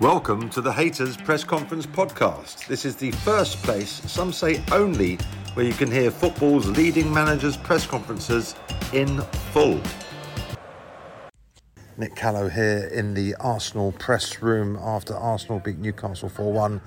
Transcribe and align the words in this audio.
Welcome 0.00 0.50
to 0.50 0.60
the 0.60 0.72
Hayters 0.72 1.24
Press 1.24 1.44
Conference 1.44 1.86
podcast. 1.86 2.66
This 2.66 2.84
is 2.84 2.96
the 2.96 3.12
first 3.12 3.62
place, 3.62 4.02
some 4.10 4.32
say 4.32 4.60
only, 4.72 5.18
where 5.54 5.64
you 5.64 5.72
can 5.72 5.88
hear 5.88 6.10
football's 6.10 6.66
leading 6.66 7.14
managers' 7.14 7.56
press 7.56 7.86
conferences 7.86 8.56
in 8.92 9.20
full. 9.52 9.80
Nick 11.96 12.16
Callow 12.16 12.48
here 12.48 12.90
in 12.92 13.14
the 13.14 13.36
Arsenal 13.36 13.92
press 13.92 14.42
room 14.42 14.76
after 14.82 15.14
Arsenal 15.14 15.60
beat 15.60 15.78
Newcastle 15.78 16.28
4 16.28 16.52
1. 16.52 16.80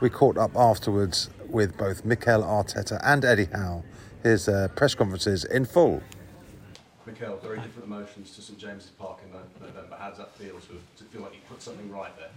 We 0.00 0.08
caught 0.08 0.38
up 0.38 0.56
afterwards 0.56 1.28
with 1.46 1.76
both 1.76 2.06
Mikel 2.06 2.42
Arteta 2.42 2.98
and 3.04 3.26
Eddie 3.26 3.48
Howe. 3.52 3.84
Here's 4.22 4.48
uh, 4.48 4.68
press 4.74 4.94
conferences 4.94 5.44
in 5.44 5.66
full. 5.66 6.02
Mikel, 7.06 7.36
very 7.38 7.58
different 7.58 7.84
emotions 7.84 8.34
to 8.36 8.42
St 8.42 8.58
James's 8.58 8.90
Park 8.90 9.20
in 9.24 9.32
November. 9.32 9.96
How 9.98 10.08
does 10.10 10.18
that 10.18 10.34
feel? 10.36 10.54
To, 10.58 10.80
to 10.98 11.04
feel 11.04 11.22
like 11.22 11.34
you 11.34 11.40
put 11.48 11.62
something 11.62 11.90
right 11.90 12.16
there? 12.18 12.30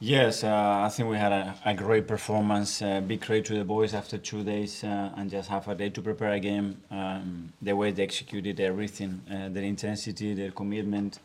Yes, 0.00 0.44
uh, 0.44 0.82
I 0.86 0.88
think 0.90 1.10
we 1.10 1.16
had 1.16 1.32
a, 1.32 1.56
a 1.64 1.74
great 1.74 2.06
performance. 2.06 2.80
Uh, 2.80 3.00
big 3.00 3.20
credit 3.20 3.46
to 3.46 3.54
the 3.54 3.64
boys 3.64 3.94
after 3.94 4.16
two 4.16 4.44
days 4.44 4.84
uh, 4.84 5.10
and 5.16 5.28
just 5.28 5.48
half 5.48 5.66
a 5.66 5.74
day 5.74 5.88
to 5.90 6.00
prepare 6.00 6.34
a 6.34 6.38
game. 6.38 6.80
Um, 6.88 7.52
the 7.60 7.72
way 7.72 7.90
they 7.90 8.04
executed 8.04 8.60
everything, 8.60 9.20
uh, 9.28 9.48
their 9.48 9.64
intensity, 9.64 10.34
their 10.34 10.52
commitment, 10.52 11.18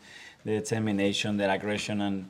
their 0.44 0.58
determination, 0.58 1.36
their 1.36 1.50
aggression, 1.50 2.00
and 2.00 2.28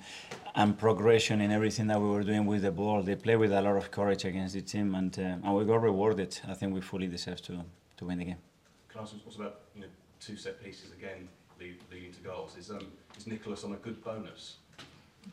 and 0.54 0.78
progression 0.78 1.40
in 1.40 1.50
everything 1.50 1.86
that 1.86 2.00
we 2.00 2.08
were 2.08 2.22
doing 2.22 2.44
with 2.44 2.60
the 2.62 2.70
ball. 2.70 3.02
They 3.02 3.16
played 3.16 3.36
with 3.36 3.52
a 3.52 3.62
lot 3.62 3.76
of 3.76 3.90
courage 3.90 4.26
against 4.26 4.54
the 4.54 4.60
team, 4.60 4.94
and 4.94 5.18
uh, 5.18 5.22
and 5.46 5.54
we 5.54 5.64
got 5.64 5.80
rewarded. 5.80 6.38
I 6.46 6.52
think 6.52 6.74
we 6.74 6.82
fully 6.82 7.06
deserve 7.06 7.40
to 7.42 7.64
to 7.96 8.04
win 8.04 8.18
the 8.18 8.26
game. 8.26 8.53
Can 8.94 9.00
I 9.00 9.02
ask 9.02 9.14
also 9.26 9.40
about 9.40 9.60
you 9.74 9.80
know 9.80 9.88
two 10.20 10.36
set 10.36 10.62
pieces 10.62 10.92
again 10.92 11.28
leading 11.58 12.12
to 12.12 12.20
goals? 12.20 12.56
Is 12.56 12.70
um 12.70 12.86
is 13.18 13.26
Nicholas 13.26 13.64
on 13.64 13.72
a 13.72 13.76
good 13.76 14.04
bonus? 14.04 14.58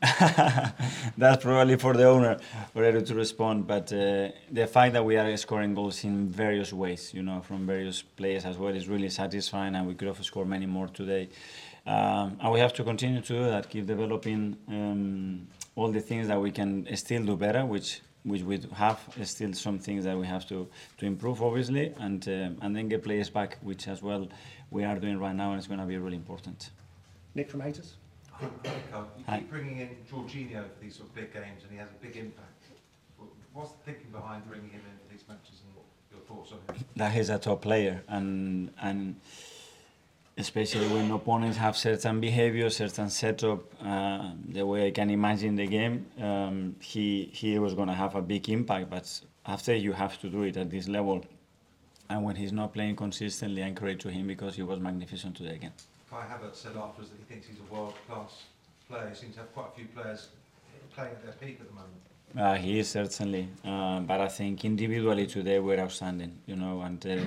That's 1.16 1.44
probably 1.44 1.76
for 1.76 1.94
the 1.94 2.06
owner 2.06 2.40
ready 2.74 3.02
to 3.02 3.14
respond. 3.14 3.68
But 3.68 3.92
uh, 3.92 4.30
the 4.50 4.66
fact 4.66 4.94
that 4.94 5.04
we 5.04 5.16
are 5.16 5.36
scoring 5.36 5.74
goals 5.74 6.02
in 6.02 6.28
various 6.28 6.72
ways, 6.72 7.14
you 7.14 7.22
know, 7.22 7.40
from 7.40 7.64
various 7.64 8.02
players 8.02 8.44
as 8.44 8.58
well, 8.58 8.74
is 8.74 8.88
really 8.88 9.10
satisfying, 9.10 9.76
and 9.76 9.86
we 9.86 9.94
could 9.94 10.08
have 10.08 10.24
scored 10.24 10.48
many 10.48 10.66
more 10.66 10.88
today. 10.88 11.28
Um, 11.86 12.38
and 12.40 12.52
we 12.52 12.58
have 12.58 12.72
to 12.74 12.82
continue 12.82 13.20
to 13.20 13.32
do 13.32 13.44
that, 13.44 13.70
keep 13.70 13.86
developing 13.86 14.56
um, 14.66 15.46
all 15.76 15.92
the 15.92 16.00
things 16.00 16.26
that 16.26 16.40
we 16.40 16.50
can 16.50 16.88
still 16.96 17.24
do 17.24 17.36
better, 17.36 17.64
which 17.64 18.00
which 18.24 18.42
we 18.42 18.60
have 18.74 19.00
still 19.24 19.52
some 19.52 19.78
things 19.78 20.04
that 20.04 20.16
we 20.16 20.26
have 20.26 20.46
to, 20.48 20.68
to 20.98 21.06
improve, 21.06 21.42
obviously, 21.42 21.92
and 21.98 22.26
um, 22.28 22.58
and 22.62 22.76
then 22.76 22.88
get 22.88 23.02
players 23.02 23.30
back, 23.30 23.58
which 23.62 23.88
as 23.88 24.02
well 24.02 24.28
we 24.70 24.84
are 24.84 24.98
doing 24.98 25.18
right 25.18 25.34
now, 25.34 25.50
and 25.50 25.58
it's 25.58 25.66
going 25.66 25.80
to 25.80 25.86
be 25.86 25.96
really 25.96 26.16
important. 26.16 26.70
Nick 27.34 27.50
from 27.50 27.60
Hayters. 27.60 27.92
You 28.40 28.48
keep 29.28 29.50
bringing 29.50 29.78
in 29.78 29.88
Jorginho 30.10 30.64
for 30.64 30.80
these 30.80 30.96
sort 30.96 31.08
of 31.08 31.14
big 31.14 31.32
games, 31.32 31.62
and 31.62 31.70
he 31.70 31.78
has 31.78 31.88
a 31.88 32.04
big 32.04 32.16
impact. 32.16 32.48
What's 33.52 33.72
the 33.72 33.78
thinking 33.84 34.10
behind 34.10 34.48
bringing 34.48 34.70
him 34.70 34.80
in 34.80 34.98
for 34.98 35.12
these 35.12 35.24
matches, 35.28 35.60
and 35.64 35.84
your 36.10 36.20
thoughts 36.26 36.52
on 36.52 36.74
him? 36.74 36.84
That 36.96 37.12
he's 37.12 37.28
a 37.28 37.38
top 37.38 37.62
player, 37.62 38.02
and 38.08 38.70
and 38.80 39.16
especially 40.36 40.88
when 40.88 41.10
opponents 41.10 41.56
have 41.56 41.76
certain 41.76 42.20
behavior, 42.20 42.70
certain 42.70 43.10
setup, 43.10 43.60
uh, 43.84 44.30
the 44.48 44.64
way 44.64 44.86
I 44.86 44.90
can 44.90 45.10
imagine 45.10 45.56
the 45.56 45.66
game, 45.66 46.06
um, 46.20 46.76
he 46.80 47.30
he 47.32 47.58
was 47.58 47.74
going 47.74 47.88
to 47.88 47.94
have 47.94 48.14
a 48.14 48.22
big 48.22 48.48
impact. 48.48 48.90
But 48.90 49.20
after 49.46 49.74
you 49.74 49.92
have 49.92 50.18
to 50.20 50.28
do 50.28 50.42
it 50.42 50.56
at 50.56 50.70
this 50.70 50.88
level, 50.88 51.24
and 52.08 52.24
when 52.24 52.36
he's 52.36 52.52
not 52.52 52.72
playing 52.72 52.96
consistently, 52.96 53.62
I 53.62 53.66
encourage 53.66 54.00
to 54.02 54.10
him 54.10 54.26
because 54.26 54.54
he 54.56 54.62
was 54.62 54.80
magnificent 54.80 55.36
today 55.36 55.54
again. 55.56 55.72
Kai 56.10 56.24
Havertz 56.24 56.56
said 56.56 56.76
afterwards 56.76 57.10
that 57.10 57.18
he 57.18 57.24
thinks 57.24 57.46
he's 57.46 57.58
a 57.58 57.74
world-class 57.74 58.42
player. 58.88 59.08
He 59.08 59.14
seems 59.14 59.34
to 59.34 59.40
have 59.40 59.54
quite 59.54 59.68
a 59.68 59.76
few 59.76 59.86
players 59.86 60.28
playing 60.94 61.12
at 61.12 61.22
their 61.24 61.32
peak 61.32 61.58
at 61.60 61.68
the 61.68 61.74
moment. 61.74 62.02
Uh, 62.36 62.54
he 62.54 62.78
is 62.78 62.88
certainly, 62.88 63.46
uh, 63.62 64.00
but 64.00 64.20
I 64.20 64.28
think 64.28 64.64
individually 64.64 65.26
today 65.26 65.58
we're 65.58 65.78
outstanding, 65.78 66.38
you 66.46 66.56
know, 66.56 66.80
and 66.80 67.04
uh, 67.06 67.24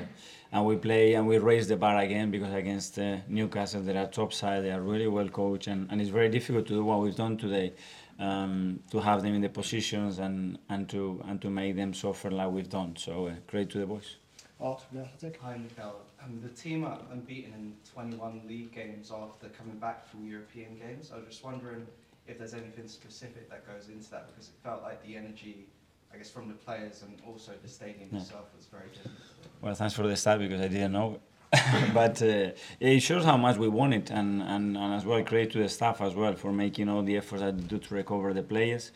and 0.51 0.65
we 0.65 0.77
play 0.77 1.13
and 1.13 1.27
we 1.27 1.37
raise 1.37 1.67
the 1.67 1.77
bar 1.77 1.99
again 1.99 2.31
because 2.31 2.51
against 2.51 2.97
uh, 2.97 3.17
Newcastle 3.27 3.83
they 3.83 3.95
are 3.95 4.07
top 4.07 4.33
side, 4.33 4.63
they 4.63 4.71
are 4.71 4.81
really 4.81 5.07
well 5.07 5.29
coached, 5.29 5.67
and, 5.67 5.91
and 5.91 6.01
it's 6.01 6.09
very 6.09 6.29
difficult 6.29 6.65
to 6.67 6.73
do 6.73 6.83
what 6.83 7.01
we've 7.01 7.15
done 7.15 7.37
today, 7.37 7.73
um, 8.19 8.79
to 8.89 8.99
have 8.99 9.21
them 9.21 9.35
in 9.35 9.41
the 9.41 9.49
positions 9.49 10.17
and, 10.17 10.57
and 10.69 10.89
to 10.89 11.23
and 11.27 11.39
to 11.39 11.51
make 11.51 11.75
them 11.75 11.93
suffer 11.93 12.31
like 12.31 12.49
we've 12.49 12.69
done. 12.69 12.95
So 12.95 13.27
uh, 13.27 13.33
great 13.45 13.69
to 13.71 13.77
the 13.77 13.85
boys. 13.85 14.15
Art 14.59 14.81
from 14.81 14.97
the 14.97 15.03
Athletic. 15.03 15.39
Hi, 15.41 15.57
Mikel. 15.57 16.01
Um, 16.23 16.39
the 16.41 16.49
team 16.49 16.83
are 16.83 16.97
unbeaten 17.11 17.53
in 17.53 17.73
21 17.93 18.41
league 18.47 18.73
games 18.73 19.11
after 19.11 19.49
coming 19.49 19.77
back 19.77 20.07
from 20.07 20.25
European 20.25 20.79
games. 20.79 21.11
I 21.13 21.17
was 21.17 21.27
just 21.27 21.43
wondering 21.43 21.85
if 22.27 22.37
there's 22.37 22.53
anything 22.53 22.87
specific 22.87 23.49
that 23.49 23.65
goes 23.65 23.89
into 23.89 24.09
that 24.11 24.27
because 24.31 24.49
it 24.49 24.55
felt 24.63 24.81
like 24.81 25.05
the 25.05 25.15
energy, 25.15 25.67
I 26.13 26.17
guess, 26.17 26.29
from 26.29 26.47
the 26.47 26.53
players 26.53 27.03
and 27.03 27.21
also 27.27 27.53
the 27.61 27.67
stadium 27.67 28.09
yeah. 28.11 28.19
itself 28.19 28.45
was 28.55 28.65
very 28.65 28.89
different. 28.93 29.17
Well, 29.61 29.75
thanks 29.75 29.93
for 29.93 30.03
the 30.03 30.15
start 30.15 30.39
because 30.39 30.61
I 30.61 30.67
didn't 30.67 30.93
know. 30.93 31.19
but 31.93 32.21
uh, 32.21 32.51
it 32.79 32.99
shows 32.99 33.23
how 33.23 33.37
much 33.37 33.57
we 33.57 33.69
want 33.69 33.93
it, 33.93 34.09
and, 34.09 34.41
and, 34.41 34.75
and 34.75 34.93
as 34.93 35.05
well, 35.05 35.23
credit 35.23 35.51
to 35.51 35.59
the 35.59 35.69
staff 35.69 36.01
as 36.01 36.13
well 36.13 36.33
for 36.35 36.51
making 36.51 36.89
all 36.89 37.01
the 37.03 37.15
efforts 37.15 37.41
that 37.41 37.57
they 37.57 37.63
do 37.63 37.77
to 37.77 37.95
recover 37.95 38.33
the 38.33 38.43
players 38.43 38.91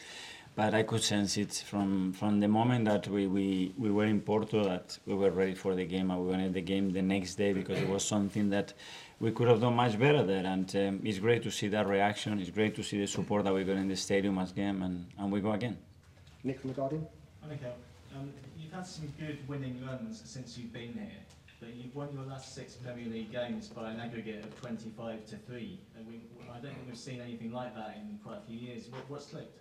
but 0.55 0.73
I 0.73 0.83
could 0.83 1.01
sense 1.03 1.37
it 1.37 1.53
from, 1.53 2.13
from 2.13 2.39
the 2.39 2.47
moment 2.47 2.85
that 2.85 3.07
we, 3.07 3.27
we, 3.27 3.73
we 3.77 3.91
were 3.91 4.05
in 4.05 4.19
Porto 4.21 4.63
that 4.65 4.97
we 5.05 5.15
were 5.15 5.31
ready 5.31 5.55
for 5.55 5.75
the 5.75 5.85
game 5.85 6.11
and 6.11 6.19
we 6.21 6.31
wanted 6.31 6.53
the 6.53 6.61
game 6.61 6.91
the 6.91 7.01
next 7.01 7.35
day 7.35 7.53
because 7.53 7.79
it 7.79 7.87
was 7.87 8.03
something 8.03 8.49
that 8.49 8.73
we 9.19 9.31
could 9.31 9.47
have 9.47 9.61
done 9.61 9.75
much 9.75 9.97
better 9.99 10.23
there. 10.23 10.45
And 10.45 10.73
um, 10.75 11.01
it's 11.03 11.19
great 11.19 11.43
to 11.43 11.51
see 11.51 11.67
that 11.69 11.87
reaction. 11.87 12.39
It's 12.39 12.49
great 12.49 12.75
to 12.75 12.83
see 12.83 12.99
the 12.99 13.07
support 13.07 13.43
that 13.45 13.53
we 13.53 13.63
got 13.63 13.77
in 13.77 13.87
the 13.87 13.95
stadium 13.95 14.37
as 14.37 14.51
game, 14.51 14.81
and, 14.81 15.05
and 15.17 15.31
we 15.31 15.41
go 15.41 15.51
again. 15.51 15.77
Nick 16.43 16.59
from 16.59 16.69
the 16.69 16.75
Guardian. 16.75 17.07
Okay, 17.45 17.71
um, 18.15 18.31
you've 18.57 18.71
had 18.71 18.85
some 18.85 19.11
good 19.19 19.37
winning 19.47 19.81
runs 19.85 20.21
since 20.25 20.57
you've 20.57 20.71
been 20.71 20.93
here, 20.93 21.19
but 21.59 21.73
you've 21.73 21.95
won 21.95 22.09
your 22.13 22.23
last 22.23 22.53
six 22.53 22.75
Premier 22.75 23.07
League 23.07 23.31
games 23.31 23.67
by 23.67 23.91
an 23.91 23.99
aggregate 23.99 24.43
of 24.43 24.59
25 24.61 25.25
to 25.25 25.35
three. 25.37 25.79
We, 26.07 26.21
I 26.49 26.59
don't 26.59 26.73
think 26.73 26.87
we've 26.87 26.97
seen 26.97 27.21
anything 27.21 27.51
like 27.51 27.75
that 27.75 27.97
in 27.97 28.19
quite 28.23 28.37
a 28.37 28.41
few 28.47 28.57
years. 28.57 28.87
What, 28.89 29.09
what's 29.09 29.25
clicked? 29.25 29.57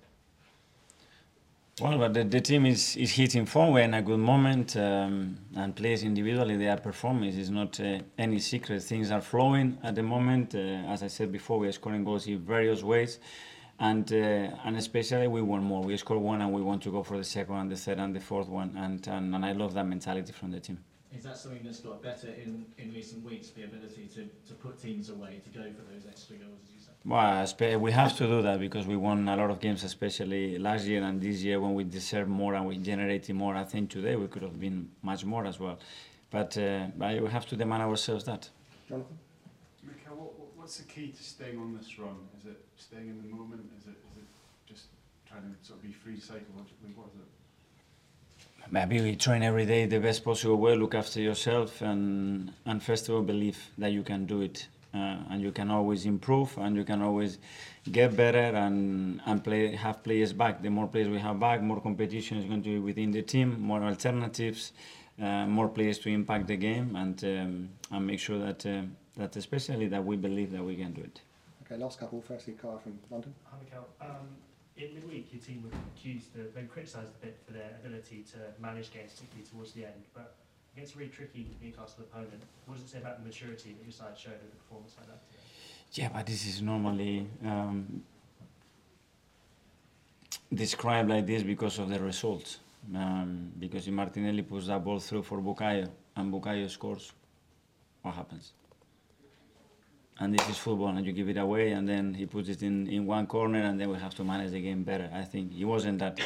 Well, 1.80 1.96
but 1.96 2.12
the, 2.12 2.24
the 2.24 2.40
team 2.40 2.66
is, 2.66 2.96
is 2.96 3.12
hitting 3.12 3.46
form. 3.46 3.72
We're 3.72 3.84
in 3.84 3.94
a 3.94 4.02
good 4.02 4.18
moment, 4.18 4.76
um, 4.76 5.38
and 5.54 5.76
players 5.76 6.02
individually 6.02 6.56
they 6.56 6.66
are 6.66 6.80
performing. 6.80 7.32
It's 7.32 7.50
not 7.50 7.78
uh, 7.78 8.00
any 8.18 8.40
secret. 8.40 8.82
Things 8.82 9.12
are 9.12 9.20
flowing 9.20 9.78
at 9.84 9.94
the 9.94 10.02
moment. 10.02 10.56
Uh, 10.56 10.58
as 10.92 11.04
I 11.04 11.06
said 11.06 11.30
before, 11.30 11.60
we 11.60 11.68
are 11.68 11.72
scoring 11.72 12.02
goals 12.02 12.26
in 12.26 12.40
various 12.40 12.82
ways, 12.82 13.20
and 13.78 14.12
uh, 14.12 14.16
and 14.64 14.76
especially 14.76 15.28
we 15.28 15.40
want 15.40 15.62
more. 15.62 15.84
We 15.84 15.96
score 15.96 16.18
one, 16.18 16.42
and 16.42 16.52
we 16.52 16.62
want 16.62 16.82
to 16.82 16.90
go 16.90 17.04
for 17.04 17.16
the 17.16 17.22
second, 17.22 17.54
and 17.54 17.70
the 17.70 17.76
third, 17.76 17.98
and 17.98 18.12
the 18.12 18.20
fourth 18.20 18.48
one. 18.48 18.74
And 18.76 19.06
and, 19.06 19.32
and 19.32 19.44
I 19.44 19.52
love 19.52 19.74
that 19.74 19.86
mentality 19.86 20.32
from 20.32 20.50
the 20.50 20.58
team. 20.58 20.78
Is 21.16 21.22
that 21.22 21.38
something 21.38 21.62
that's 21.64 21.80
got 21.80 22.02
better 22.02 22.28
in, 22.28 22.66
in 22.76 22.92
recent 22.92 23.24
weeks? 23.24 23.50
The 23.50 23.64
ability 23.64 24.08
to, 24.14 24.28
to 24.48 24.54
put 24.54 24.78
teams 24.78 25.10
away 25.10 25.40
to 25.44 25.50
go 25.50 25.64
for 25.72 25.82
those 25.92 26.06
extra 26.08 26.36
goals. 26.36 26.77
Well, 27.04 27.46
we 27.80 27.92
have 27.92 28.16
to 28.16 28.26
do 28.26 28.42
that 28.42 28.60
because 28.60 28.86
we 28.86 28.96
won 28.96 29.28
a 29.28 29.36
lot 29.36 29.50
of 29.50 29.60
games, 29.60 29.84
especially 29.84 30.58
last 30.58 30.84
year 30.84 31.02
and 31.02 31.20
this 31.20 31.42
year 31.42 31.60
when 31.60 31.74
we 31.74 31.84
deserve 31.84 32.28
more 32.28 32.54
and 32.54 32.66
we 32.66 32.76
generated 32.76 33.34
more. 33.34 33.54
I 33.54 33.64
think 33.64 33.90
today 33.90 34.16
we 34.16 34.26
could 34.26 34.42
have 34.42 34.58
been 34.58 34.90
much 35.02 35.24
more 35.24 35.46
as 35.46 35.58
well. 35.58 35.78
But, 36.30 36.58
uh, 36.58 36.88
but 36.96 37.22
we 37.22 37.30
have 37.30 37.46
to 37.46 37.56
demand 37.56 37.82
ourselves 37.82 38.24
that. 38.24 38.50
Jonathan? 38.88 39.18
Mikel, 39.82 40.16
what, 40.16 40.32
what's 40.56 40.78
the 40.78 40.84
key 40.84 41.08
to 41.08 41.22
staying 41.22 41.58
on 41.58 41.74
this 41.74 41.98
run? 41.98 42.16
Is 42.38 42.46
it 42.46 42.60
staying 42.76 43.08
in 43.08 43.22
the 43.22 43.34
moment? 43.34 43.62
Is 43.78 43.86
it, 43.86 43.96
is 44.10 44.18
it 44.18 44.26
just 44.66 44.86
trying 45.26 45.42
to 45.42 45.66
sort 45.66 45.78
of 45.78 45.84
be 45.84 45.92
free 45.92 46.18
psychologically? 46.20 46.90
What 46.94 47.08
is 47.14 47.20
it? 47.20 48.70
Maybe 48.70 49.00
we 49.00 49.16
train 49.16 49.42
every 49.42 49.64
day 49.64 49.86
the 49.86 49.98
best 49.98 50.22
possible 50.24 50.56
way, 50.56 50.76
look 50.76 50.94
after 50.94 51.20
yourself, 51.20 51.80
and, 51.80 52.52
and 52.66 52.82
first 52.82 53.08
of 53.08 53.14
all, 53.14 53.22
believe 53.22 53.58
that 53.78 53.92
you 53.92 54.02
can 54.02 54.26
do 54.26 54.42
it 54.42 54.66
uh, 54.94 55.16
and 55.30 55.42
you 55.42 55.52
can 55.52 55.70
always 55.70 56.06
improve 56.06 56.56
and 56.58 56.76
you 56.76 56.84
can 56.84 57.02
always 57.02 57.38
get 57.92 58.16
better 58.16 58.38
and, 58.38 59.20
and 59.26 59.44
play 59.44 59.74
have 59.76 60.02
players 60.02 60.32
back. 60.32 60.62
The 60.62 60.70
more 60.70 60.86
players 60.86 61.08
we 61.08 61.18
have 61.18 61.38
back, 61.38 61.62
more 61.62 61.80
competition 61.80 62.38
is 62.38 62.44
going 62.44 62.62
to 62.62 62.68
be 62.70 62.78
within 62.78 63.10
the 63.10 63.22
team, 63.22 63.60
more 63.60 63.82
alternatives, 63.82 64.72
uh, 65.20 65.46
more 65.46 65.68
players 65.68 65.98
to 66.00 66.08
impact 66.08 66.46
the 66.46 66.56
game, 66.56 66.96
and 66.96 67.22
um, 67.24 67.68
and 67.90 68.06
make 68.06 68.20
sure 68.20 68.38
that 68.38 68.64
uh, 68.64 68.82
that 69.16 69.36
especially 69.36 69.88
that 69.88 70.04
we 70.04 70.16
believe 70.16 70.52
that 70.52 70.64
we 70.64 70.76
can 70.76 70.92
do 70.92 71.02
it. 71.02 71.20
Okay, 71.64 71.76
last 71.76 71.98
couple. 71.98 72.22
Firstly, 72.22 72.54
Cara 72.60 72.78
from 72.78 72.98
London. 73.10 73.34
Hi, 73.44 73.56
Mikel. 73.62 73.86
Um, 74.00 74.28
in 74.78 74.94
midweek, 74.94 75.32
your 75.32 75.42
team 75.42 75.64
were 75.64 75.76
accused, 75.96 76.36
of, 76.36 76.54
they 76.54 76.62
criticised 76.62 77.10
a 77.20 77.26
bit 77.26 77.38
for 77.44 77.52
their 77.52 77.70
ability 77.84 78.24
to 78.32 78.38
manage 78.62 78.92
games, 78.92 79.12
particularly 79.12 79.50
towards 79.50 79.72
the 79.72 79.84
end, 79.84 80.04
but 80.14 80.36
a 80.82 80.98
really 80.98 81.10
tricky 81.10 81.46
with 81.48 81.60
Newcastle 81.62 82.04
opponent. 82.04 82.42
What 82.66 82.76
does 82.76 82.84
it 82.84 82.90
say 82.90 82.98
about 82.98 83.18
the 83.18 83.24
maturity 83.24 83.74
that 83.76 83.84
your 83.84 83.92
side 83.92 84.16
showed 84.16 84.32
in 84.32 84.48
a 84.52 84.56
performance 84.62 84.94
like 84.98 85.08
that? 85.08 85.20
Yeah, 85.92 86.10
but 86.12 86.26
this 86.26 86.46
is 86.46 86.62
normally 86.62 87.26
um, 87.44 88.02
described 90.52 91.08
like 91.08 91.26
this 91.26 91.42
because 91.42 91.78
of 91.78 91.88
the 91.88 91.98
results. 91.98 92.58
Um, 92.94 93.52
because 93.58 93.86
if 93.88 93.92
Martinelli 93.92 94.42
puts 94.42 94.66
that 94.68 94.84
ball 94.84 94.98
through 95.00 95.22
for 95.22 95.38
Bukayo 95.38 95.88
and 96.16 96.32
Bukayo 96.32 96.70
scores, 96.70 97.12
what 98.02 98.14
happens? 98.14 98.52
And 100.20 100.34
this 100.34 100.48
is 100.48 100.58
football, 100.58 100.88
and 100.88 101.06
you 101.06 101.12
give 101.12 101.28
it 101.28 101.36
away, 101.36 101.72
and 101.72 101.88
then 101.88 102.14
he 102.14 102.26
puts 102.26 102.48
it 102.48 102.62
in, 102.62 102.88
in 102.88 103.06
one 103.06 103.26
corner, 103.26 103.60
and 103.62 103.80
then 103.80 103.88
we 103.88 103.98
have 103.98 104.14
to 104.16 104.24
manage 104.24 104.50
the 104.50 104.60
game 104.60 104.82
better. 104.82 105.08
I 105.12 105.22
think 105.22 105.52
it 105.56 105.64
wasn't 105.64 106.00
that. 106.00 106.18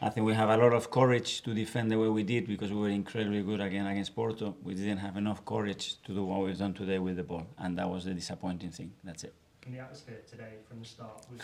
I 0.00 0.08
think 0.08 0.26
we 0.26 0.34
have 0.34 0.50
a 0.50 0.56
lot 0.56 0.72
of 0.72 0.90
courage 0.90 1.42
to 1.42 1.52
defend 1.52 1.90
the 1.90 1.98
way 1.98 2.08
we 2.08 2.22
did 2.22 2.46
because 2.46 2.70
we 2.72 2.80
were 2.80 2.88
incredibly 2.88 3.42
good 3.42 3.60
again 3.60 3.86
against 3.86 4.14
Porto. 4.14 4.56
We 4.62 4.74
didn't 4.74 4.98
have 4.98 5.16
enough 5.16 5.44
courage 5.44 6.00
to 6.04 6.14
do 6.14 6.24
what 6.24 6.40
we've 6.42 6.58
done 6.58 6.74
today 6.74 6.98
with 6.98 7.16
the 7.16 7.24
ball, 7.24 7.46
and 7.58 7.76
that 7.78 7.88
was 7.88 8.04
the 8.04 8.14
disappointing 8.14 8.70
thing. 8.70 8.92
That's 9.02 9.24
it. 9.24 9.34
And 9.66 9.74
the 9.74 9.80
atmosphere 9.80 10.20
today 10.28 10.54
from 10.68 10.80
the 10.80 10.86
start 10.86 11.26
was 11.30 11.40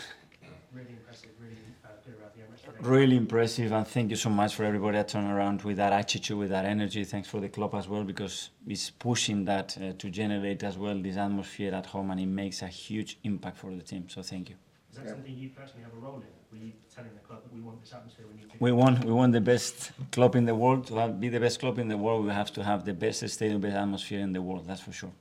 really 0.73 0.91
impressive, 0.91 1.29
really 1.39 1.55
uh, 1.85 1.89
good 2.05 2.15
around 2.19 2.31
the 2.35 2.41
Emirates 2.43 2.61
today. 2.61 2.89
Really 2.89 3.17
impressive, 3.17 3.71
and 3.71 3.87
thank 3.87 4.09
you 4.09 4.15
so 4.15 4.29
much 4.29 4.55
for 4.55 4.63
everybody 4.63 4.97
that 4.97 5.07
turned 5.07 5.31
around 5.31 5.61
with 5.63 5.77
that 5.77 5.93
attitude, 5.93 6.37
with 6.37 6.49
that 6.49 6.65
energy. 6.65 7.03
Thanks 7.03 7.27
for 7.27 7.39
the 7.39 7.49
club 7.49 7.73
as 7.75 7.87
well 7.87 8.03
because 8.03 8.49
it's 8.67 8.89
pushing 8.89 9.45
that 9.45 9.77
uh, 9.77 9.93
to 9.97 10.09
generate 10.09 10.63
as 10.63 10.77
well 10.77 10.97
this 11.01 11.17
atmosphere 11.17 11.73
at 11.73 11.85
home, 11.87 12.11
and 12.11 12.19
it 12.19 12.25
makes 12.27 12.61
a 12.61 12.67
huge 12.67 13.17
impact 13.23 13.57
for 13.57 13.73
the 13.73 13.81
team. 13.81 14.07
So 14.09 14.21
thank 14.21 14.49
you. 14.49 14.55
Is 14.91 14.97
that 14.97 15.05
Yeah. 15.05 15.11
something 15.11 15.37
you 15.37 15.49
personally 15.49 15.83
have 15.83 15.93
a 15.93 16.01
role 16.05 16.15
in? 16.15 16.33
Were 16.51 16.65
you 16.65 16.71
telling 16.93 17.13
the 17.13 17.19
club 17.27 17.43
that 17.43 17.53
we 17.53 17.61
want 17.61 17.81
this 17.81 17.93
atmosphere, 17.93 18.25
we 18.29 18.35
need. 18.37 18.47
We 18.59 18.71
want 18.71 19.03
we 19.03 19.11
want 19.11 19.33
the 19.33 19.41
best 19.41 19.91
club 20.11 20.35
in 20.35 20.45
the 20.45 20.55
world. 20.55 20.87
To 20.87 20.95
have, 20.95 21.19
be 21.19 21.29
the 21.29 21.39
best 21.39 21.59
club 21.59 21.77
in 21.77 21.87
the 21.89 21.97
world, 21.97 22.25
we 22.25 22.31
have 22.31 22.51
to 22.53 22.63
have 22.63 22.85
the 22.85 22.93
best 22.93 23.27
stadium, 23.29 23.59
best 23.61 23.75
atmosphere 23.75 24.21
in 24.21 24.31
the 24.33 24.41
world. 24.41 24.65
That's 24.65 24.81
for 24.81 24.93
sure. 24.93 25.11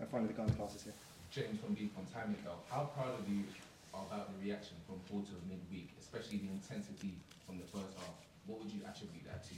And 0.00 0.08
finally, 0.08 0.28
the 0.28 0.34
guy 0.34 0.42
in 0.42 0.48
the 0.48 0.54
classes 0.54 0.82
here. 0.82 0.92
James 1.30 1.60
from 1.60 1.72
Beef 1.72 1.90
on 1.96 2.04
Time 2.12 2.36
How 2.68 2.90
proud 2.94 3.18
of 3.18 3.26
you 3.26 3.44
about 3.94 4.32
the 4.32 4.46
reaction 4.46 4.76
from 4.86 4.96
Porto 5.10 5.32
midweek, 5.48 5.94
especially 6.00 6.38
the 6.38 6.48
intensity 6.48 7.14
from 7.46 7.58
the 7.58 7.64
first 7.64 7.96
half? 7.98 8.14
What 8.46 8.60
would 8.60 8.72
you 8.72 8.80
attribute 8.88 9.24
that 9.26 9.44
to? 9.44 9.54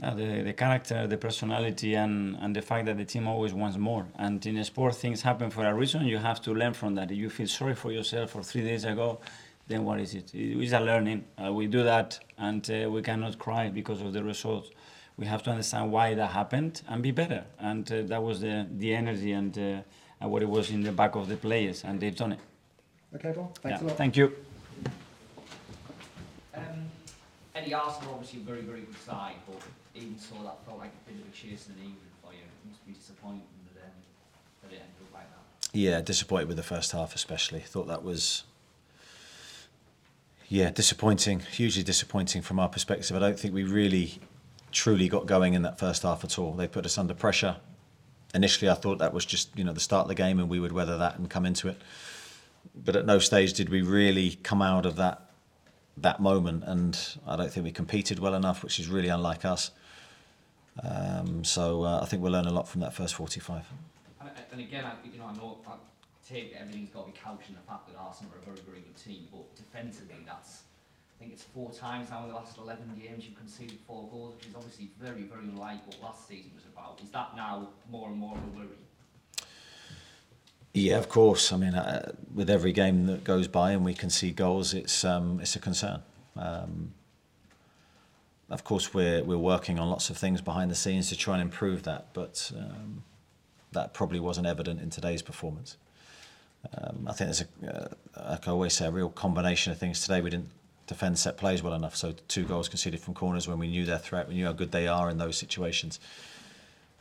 Uh, 0.00 0.14
the, 0.14 0.42
the 0.42 0.52
character, 0.52 1.08
the 1.08 1.16
personality, 1.16 1.94
and, 1.94 2.36
and 2.40 2.54
the 2.54 2.62
fact 2.62 2.86
that 2.86 2.96
the 2.96 3.04
team 3.04 3.26
always 3.26 3.52
wants 3.52 3.76
more. 3.76 4.06
And 4.16 4.44
in 4.46 4.62
sport, 4.62 4.94
things 4.94 5.22
happen 5.22 5.50
for 5.50 5.64
a 5.66 5.74
reason. 5.74 6.06
You 6.06 6.18
have 6.18 6.40
to 6.42 6.54
learn 6.54 6.72
from 6.72 6.94
that. 6.94 7.10
If 7.10 7.16
you 7.16 7.28
feel 7.28 7.48
sorry 7.48 7.74
for 7.74 7.90
yourself 7.90 8.30
for 8.30 8.42
three 8.44 8.62
days 8.62 8.84
ago, 8.84 9.18
then 9.66 9.84
what 9.84 9.98
is 9.98 10.14
it? 10.14 10.32
It 10.34 10.62
is 10.62 10.72
a 10.72 10.80
learning. 10.80 11.24
Uh, 11.44 11.52
we 11.52 11.66
do 11.66 11.82
that, 11.82 12.20
and 12.38 12.68
uh, 12.70 12.88
we 12.88 13.02
cannot 13.02 13.38
cry 13.38 13.70
because 13.70 14.00
of 14.00 14.12
the 14.12 14.22
results. 14.22 14.70
We 15.16 15.26
have 15.26 15.42
to 15.42 15.50
understand 15.50 15.90
why 15.90 16.14
that 16.14 16.30
happened 16.30 16.82
and 16.88 17.02
be 17.02 17.10
better. 17.10 17.44
And 17.58 17.90
uh, 17.90 18.02
that 18.02 18.22
was 18.22 18.40
the, 18.40 18.68
the 18.70 18.94
energy 18.94 19.32
and, 19.32 19.58
uh, 19.58 19.82
and 20.20 20.30
what 20.30 20.42
it 20.42 20.48
was 20.48 20.70
in 20.70 20.84
the 20.84 20.92
back 20.92 21.16
of 21.16 21.26
the 21.26 21.36
players, 21.36 21.82
and 21.82 21.98
they've 21.98 22.14
done 22.14 22.32
it. 22.32 22.40
Okay, 23.14 23.32
Bob. 23.32 23.56
Thanks 23.58 23.80
Yeah, 23.80 23.86
a 23.86 23.88
lot. 23.88 23.96
Thank 23.96 24.16
you. 24.16 24.34
Um, 26.54 26.62
Eddie 27.54 27.74
Arsenal 27.74 28.14
obviously 28.14 28.40
a 28.40 28.42
very, 28.42 28.60
very 28.60 28.80
good 28.80 28.98
side, 28.98 29.34
but 29.46 29.60
even 29.94 30.18
so, 30.18 30.34
that 30.44 30.64
felt 30.66 30.78
like 30.78 30.90
a 31.06 31.10
bit 31.10 31.20
of 31.20 31.28
a 31.28 31.32
chase 31.32 31.68
in 31.68 31.74
the 31.74 31.80
evening 31.80 31.96
for 32.22 32.32
you. 32.32 32.40
It 32.40 32.68
must 32.68 32.86
be 32.86 32.92
disappointing 32.92 33.42
that, 33.74 33.84
um, 33.84 33.90
that 34.62 34.72
it 34.72 34.80
ended 34.80 35.08
up 35.08 35.14
like 35.14 35.28
that. 35.30 35.78
Yeah, 35.78 36.00
disappointed 36.00 36.48
with 36.48 36.56
the 36.58 36.62
first 36.62 36.92
half, 36.92 37.14
especially. 37.14 37.60
Thought 37.60 37.88
that 37.88 38.02
was, 38.02 38.44
yeah, 40.48 40.70
disappointing. 40.70 41.40
Hugely 41.40 41.82
disappointing 41.82 42.42
from 42.42 42.60
our 42.60 42.68
perspective. 42.68 43.16
I 43.16 43.20
don't 43.20 43.38
think 43.38 43.54
we 43.54 43.64
really, 43.64 44.20
truly 44.70 45.08
got 45.08 45.26
going 45.26 45.54
in 45.54 45.62
that 45.62 45.78
first 45.78 46.02
half 46.02 46.24
at 46.24 46.38
all. 46.38 46.52
They 46.52 46.68
put 46.68 46.84
us 46.84 46.98
under 46.98 47.14
pressure. 47.14 47.56
Initially, 48.34 48.70
I 48.70 48.74
thought 48.74 48.98
that 48.98 49.14
was 49.14 49.24
just 49.24 49.56
you 49.56 49.64
know 49.64 49.72
the 49.72 49.80
start 49.80 50.02
of 50.02 50.08
the 50.08 50.14
game, 50.14 50.38
and 50.38 50.50
we 50.50 50.60
would 50.60 50.72
weather 50.72 50.98
that 50.98 51.18
and 51.18 51.30
come 51.30 51.46
into 51.46 51.68
it. 51.68 51.80
But 52.74 52.96
at 52.96 53.06
no 53.06 53.18
stage 53.18 53.52
did 53.52 53.68
we 53.68 53.82
really 53.82 54.36
come 54.42 54.62
out 54.62 54.86
of 54.86 54.96
that 54.96 55.24
that 55.96 56.20
moment, 56.20 56.62
and 56.64 56.96
I 57.26 57.34
don't 57.34 57.50
think 57.50 57.64
we 57.64 57.72
competed 57.72 58.20
well 58.20 58.34
enough, 58.34 58.62
which 58.62 58.78
is 58.78 58.86
really 58.86 59.08
unlike 59.08 59.44
us. 59.44 59.72
Um, 60.82 61.42
so 61.42 61.82
uh, 61.82 62.00
I 62.02 62.06
think 62.06 62.22
we'll 62.22 62.32
learn 62.32 62.46
a 62.46 62.52
lot 62.52 62.68
from 62.68 62.82
that 62.82 62.94
first 62.94 63.14
45. 63.16 63.64
And, 64.20 64.30
and 64.52 64.60
again, 64.60 64.84
I, 64.84 64.92
you 65.04 65.18
know, 65.18 65.26
I 65.26 65.34
know 65.34 65.58
I 65.66 65.74
everything's 66.60 66.90
got 66.90 67.06
to 67.06 67.12
be 67.12 67.18
couched 67.18 67.48
in 67.48 67.54
the 67.54 67.62
fact 67.62 67.88
that 67.88 67.98
Arsenal 67.98 68.32
are 68.34 68.38
a 68.38 68.44
very, 68.44 68.60
very 68.68 68.80
good 68.80 68.96
team, 68.96 69.26
but 69.32 69.56
defensively, 69.56 70.16
that's 70.26 70.62
I 71.18 71.20
think 71.20 71.32
it's 71.32 71.42
four 71.42 71.72
times 71.72 72.10
now 72.10 72.22
in 72.22 72.28
the 72.28 72.34
last 72.36 72.58
11 72.58 73.02
games 73.02 73.24
you've 73.24 73.36
conceded 73.36 73.78
four 73.88 74.08
goals, 74.12 74.36
which 74.36 74.46
is 74.46 74.54
obviously 74.54 74.90
very, 75.00 75.22
very 75.22 75.42
unlike 75.42 75.84
what 75.86 76.00
last 76.00 76.28
season 76.28 76.52
was 76.54 76.64
about. 76.72 77.00
Is 77.02 77.10
that 77.10 77.34
now 77.34 77.70
more 77.90 78.08
and 78.08 78.16
more 78.16 78.36
of 78.36 78.42
a 78.54 78.56
worry? 78.56 78.78
Yeah, 80.74 80.98
of 80.98 81.08
course. 81.08 81.52
I 81.52 81.56
mean, 81.56 81.74
uh, 81.74 82.12
with 82.34 82.50
every 82.50 82.72
game 82.72 83.06
that 83.06 83.24
goes 83.24 83.48
by 83.48 83.72
and 83.72 83.84
we 83.84 83.94
can 83.94 84.10
see 84.10 84.30
goals, 84.30 84.74
it's 84.74 85.04
um, 85.04 85.40
it's 85.40 85.56
a 85.56 85.58
concern. 85.58 86.02
Um, 86.36 86.92
of 88.50 88.64
course, 88.64 88.94
we're 88.94 89.24
we're 89.24 89.38
working 89.38 89.78
on 89.78 89.88
lots 89.88 90.10
of 90.10 90.16
things 90.16 90.40
behind 90.40 90.70
the 90.70 90.74
scenes 90.74 91.08
to 91.08 91.16
try 91.16 91.34
and 91.34 91.42
improve 91.42 91.82
that, 91.84 92.08
but 92.12 92.52
um, 92.56 93.02
that 93.72 93.94
probably 93.94 94.20
wasn't 94.20 94.46
evident 94.46 94.80
in 94.80 94.90
today's 94.90 95.22
performance. 95.22 95.76
Um, 96.76 97.06
I 97.08 97.12
think 97.12 97.28
there's 97.28 97.44
a, 97.62 97.84
uh, 98.22 98.30
like 98.30 98.48
I 98.48 98.50
always 98.50 98.74
say, 98.74 98.86
a 98.86 98.90
real 98.90 99.10
combination 99.10 99.72
of 99.72 99.78
things 99.78 100.00
today. 100.02 100.20
We 100.20 100.30
didn't 100.30 100.50
defend 100.86 101.18
set 101.18 101.36
plays 101.36 101.62
well 101.62 101.74
enough, 101.74 101.96
so 101.96 102.14
two 102.28 102.44
goals 102.44 102.68
conceded 102.68 103.00
from 103.00 103.14
corners 103.14 103.46
when 103.46 103.58
we 103.58 103.68
knew 103.68 103.84
their 103.84 103.98
threat, 103.98 104.28
we 104.28 104.34
knew 104.34 104.46
how 104.46 104.52
good 104.52 104.72
they 104.72 104.88
are 104.88 105.10
in 105.10 105.18
those 105.18 105.36
situations. 105.36 106.00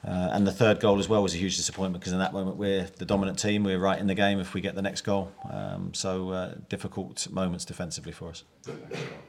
Uh, 0.07 0.30
and 0.31 0.48
the 0.48 0.54
third 0.54 0.80
goal 0.80 1.00
as 1.00 1.09
well 1.09 1.21
was 1.21 1.33
a 1.33 1.38
huge 1.38 1.57
disappointment 1.57 2.00
because 2.01 2.13
in 2.13 2.19
that 2.19 2.31
moment 2.31 2.56
we're 2.56 2.88
the 2.98 3.04
dominant 3.04 3.38
team. 3.38 3.65
We're 3.65 3.77
right 3.77 4.00
in 4.00 4.07
the 4.07 4.15
game 4.15 4.39
if 4.39 4.54
we 4.54 4.62
get 4.62 4.74
the 4.74 4.81
next 4.81 5.01
goal. 5.01 5.33
Um, 5.51 5.94
so 5.94 6.30
uh, 6.30 6.56
difficult 6.69 7.30
moments 7.30 7.65
defensively 7.65 8.13
for 8.13 8.30
us. 8.30 8.45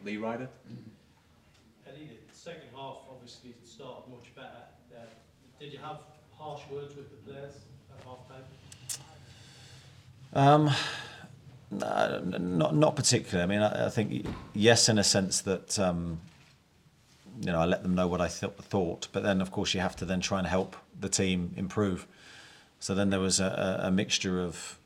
Lee 0.04 0.18
Ryder? 0.18 0.48
Eddie, 1.84 2.10
the 2.30 2.38
second 2.38 2.68
half 2.76 2.98
obviously 3.10 3.56
started 3.64 4.08
much 4.08 4.32
better. 4.36 4.62
Uh, 4.94 5.00
did 5.58 5.72
you 5.72 5.80
have 5.80 5.98
harsh 6.38 6.62
words 6.70 6.94
with 6.94 7.10
the 7.10 7.32
players 7.32 7.54
at 7.92 8.04
half 8.04 8.28
time? 8.28 8.44
Um, 10.34 10.70
no, 11.72 12.38
not 12.38 12.76
not 12.76 12.94
particularly. 12.94 13.42
I 13.42 13.46
mean, 13.46 13.62
I, 13.62 13.86
I 13.86 13.90
think 13.90 14.26
yes, 14.54 14.88
in 14.88 14.98
a 14.98 15.04
sense 15.04 15.40
that 15.40 15.76
um, 15.80 16.20
you 17.40 17.52
know 17.52 17.60
I 17.60 17.64
let 17.66 17.82
them 17.82 17.94
know 17.94 18.06
what 18.06 18.20
I 18.20 18.28
th- 18.28 18.52
thought, 18.60 19.08
but 19.12 19.22
then 19.22 19.40
of 19.40 19.50
course 19.50 19.74
you 19.74 19.80
have 19.80 19.96
to 19.96 20.04
then 20.04 20.20
try 20.20 20.38
and 20.38 20.46
help 20.46 20.76
the 20.98 21.08
team 21.08 21.52
improve. 21.56 22.06
So 22.80 22.94
then 22.94 23.10
there 23.10 23.20
was 23.20 23.40
a, 23.40 23.80
a 23.84 23.90
mixture 23.90 24.40
of 24.40 24.78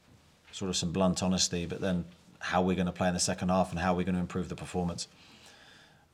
sort 0.51 0.69
of 0.69 0.77
some 0.77 0.93
blunt 0.93 1.23
honesty, 1.23 1.67
but 1.67 1.81
then 1.81 2.05
how 2.39 2.63
we're 2.63 2.77
going 2.77 2.87
to 2.87 2.93
play 2.93 3.09
in 3.09 3.15
the 3.15 3.21
second 3.21 3.49
half 3.51 3.71
and 3.71 3.79
how 3.79 3.95
we're 3.95 4.05
going 4.05 4.15
to 4.15 4.21
improve 4.21 4.49
the 4.49 4.57
performance. 4.57 5.09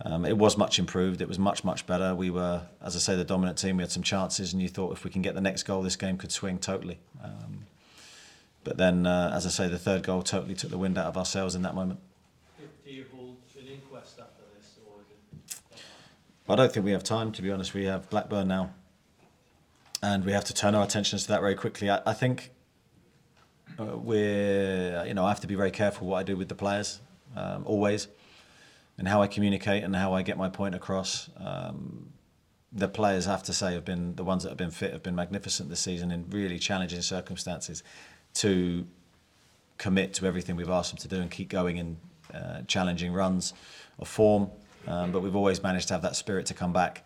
Um, 0.00 0.24
it 0.24 0.36
was 0.36 0.56
much 0.56 0.78
improved. 0.78 1.20
It 1.20 1.28
was 1.28 1.38
much 1.38 1.64
much 1.64 1.86
better. 1.86 2.14
We 2.14 2.30
were, 2.30 2.62
as 2.80 2.94
I 2.94 3.00
say, 3.00 3.16
the 3.16 3.24
dominant 3.24 3.58
team. 3.58 3.78
We 3.78 3.82
had 3.82 3.90
some 3.90 4.04
chances, 4.04 4.52
and 4.52 4.62
you 4.62 4.68
thought 4.68 4.92
if 4.92 5.04
we 5.04 5.10
can 5.10 5.22
get 5.22 5.34
the 5.34 5.40
next 5.40 5.64
goal, 5.64 5.82
this 5.82 5.96
game 5.96 6.16
could 6.16 6.30
swing 6.30 6.58
totally. 6.58 6.98
Um, 7.22 7.66
but 8.62 8.76
then, 8.76 9.06
uh, 9.06 9.32
as 9.34 9.44
I 9.44 9.48
say, 9.48 9.66
the 9.66 9.78
third 9.78 10.04
goal 10.04 10.22
totally 10.22 10.54
took 10.54 10.70
the 10.70 10.78
wind 10.78 10.98
out 10.98 11.06
of 11.06 11.16
ourselves 11.16 11.54
in 11.56 11.62
that 11.62 11.74
moment. 11.74 11.98
Do 12.84 12.92
you 12.92 13.06
hold 13.14 13.38
an 13.58 13.66
inquest 13.66 14.20
after 14.20 14.42
this, 14.56 14.76
or 14.86 15.00
is 15.00 15.08
it? 15.10 15.80
I 16.50 16.56
don't 16.56 16.72
think 16.72 16.86
we 16.86 16.92
have 16.92 17.04
time, 17.04 17.30
to 17.32 17.42
be 17.42 17.50
honest. 17.50 17.74
We 17.74 17.84
have 17.84 18.08
Blackburn 18.08 18.48
now, 18.48 18.70
and 20.02 20.24
we 20.24 20.32
have 20.32 20.44
to 20.46 20.54
turn 20.54 20.74
our 20.74 20.82
attentions 20.82 21.24
to 21.24 21.28
that 21.28 21.40
very 21.40 21.54
quickly. 21.54 21.90
I, 21.90 22.00
I 22.06 22.14
think 22.14 22.52
uh, 23.78 23.98
we're, 23.98 25.04
you 25.06 25.12
know, 25.12 25.26
I 25.26 25.28
have 25.28 25.40
to 25.40 25.46
be 25.46 25.56
very 25.56 25.70
careful 25.70 26.06
what 26.06 26.16
I 26.16 26.22
do 26.22 26.38
with 26.38 26.48
the 26.48 26.54
players, 26.54 27.00
um, 27.36 27.64
always, 27.66 28.08
and 28.96 29.06
how 29.06 29.20
I 29.20 29.26
communicate 29.26 29.84
and 29.84 29.94
how 29.94 30.14
I 30.14 30.22
get 30.22 30.38
my 30.38 30.48
point 30.48 30.74
across. 30.74 31.28
Um, 31.36 32.14
the 32.72 32.88
players, 32.88 33.26
I 33.26 33.32
have 33.32 33.42
to 33.44 33.52
say, 33.52 33.74
have 33.74 33.84
been 33.84 34.14
the 34.14 34.24
ones 34.24 34.42
that 34.44 34.48
have 34.48 34.58
been 34.58 34.70
fit, 34.70 34.92
have 34.92 35.02
been 35.02 35.14
magnificent 35.14 35.68
this 35.68 35.80
season 35.80 36.10
in 36.10 36.30
really 36.30 36.58
challenging 36.58 37.02
circumstances 37.02 37.82
to 38.34 38.86
commit 39.76 40.14
to 40.14 40.26
everything 40.26 40.56
we've 40.56 40.70
asked 40.70 40.92
them 40.92 40.98
to 40.98 41.08
do 41.08 41.20
and 41.20 41.30
keep 41.30 41.50
going 41.50 41.76
in 41.76 41.98
uh, 42.32 42.62
challenging 42.62 43.12
runs 43.12 43.52
of 43.98 44.08
form. 44.08 44.50
Um, 44.88 45.12
but 45.12 45.20
we've 45.20 45.36
always 45.36 45.62
managed 45.62 45.88
to 45.88 45.94
have 45.94 46.02
that 46.02 46.16
spirit 46.16 46.46
to 46.46 46.54
come 46.54 46.72
back. 46.72 47.04